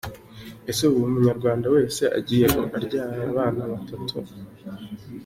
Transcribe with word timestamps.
Ese 0.69 0.81
ubu 0.85 0.97
buri 0.99 1.11
Munyarwanda 1.15 1.67
wese 1.75 2.03
agiye 2.17 2.45
abyara 2.61 3.19
abana 3.31 3.61
batatu. 3.71 4.13